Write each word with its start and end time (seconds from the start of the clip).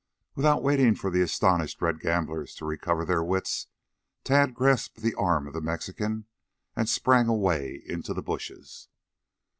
Without 0.33 0.63
waiting 0.63 0.95
for 0.95 1.11
the 1.11 1.21
astonished 1.21 1.79
red 1.79 1.99
gamblers 1.99 2.55
to 2.55 2.65
recover 2.65 3.05
their 3.05 3.23
wits, 3.23 3.67
Tad 4.23 4.55
grasped 4.55 4.97
an 4.97 5.13
arm 5.15 5.45
of 5.45 5.53
the 5.53 5.61
Mexican 5.61 6.25
and 6.75 6.89
sprang 6.89 7.27
away 7.27 7.83
into 7.85 8.11
the 8.11 8.23
bushes. 8.23 8.87